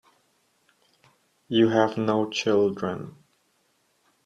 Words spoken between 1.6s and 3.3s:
have no children.